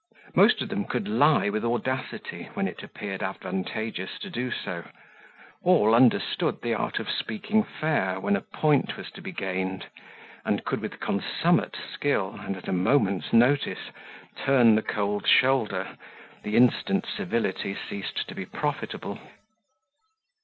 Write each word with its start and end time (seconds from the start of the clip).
Most 0.33 0.63
of 0.63 0.69
them 0.69 0.85
could 0.85 1.07
lie 1.07 1.47
with 1.49 1.63
audacity 1.63 2.49
when 2.55 2.67
it 2.67 2.81
appeared 2.81 3.21
advantageous 3.21 4.17
to 4.21 4.31
do 4.31 4.49
so. 4.51 4.83
All 5.61 5.93
understood 5.93 6.59
the 6.63 6.73
art 6.73 6.97
of 6.97 7.07
speaking 7.07 7.63
fair 7.63 8.19
when 8.19 8.35
a 8.35 8.41
point 8.41 8.97
was 8.97 9.11
to 9.11 9.21
be 9.21 9.31
gained, 9.31 9.85
and 10.43 10.65
could 10.65 10.81
with 10.81 10.99
consummate 10.99 11.77
skill 11.93 12.35
and 12.41 12.57
at 12.57 12.67
a 12.67 12.71
moment's 12.73 13.31
notice 13.31 13.91
turn 14.43 14.73
the 14.73 14.81
cold 14.81 15.27
shoulder 15.27 15.95
the 16.41 16.55
instant 16.57 17.05
civility 17.05 17.75
ceased 17.87 18.27
to 18.27 18.33
be 18.33 18.47
profitable. 18.47 19.19